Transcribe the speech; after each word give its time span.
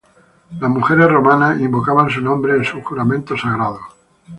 Las 0.59 0.67
mujeres 0.71 1.07
romanas 1.11 1.59
invocaban 1.61 2.09
su 2.09 2.21
nombre 2.21 2.53
en 2.55 2.63
sus 2.65 2.83
juramentos 2.83 3.39
sagrados. 3.41 3.81